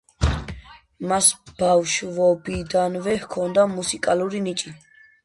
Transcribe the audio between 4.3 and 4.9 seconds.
ნიჭი.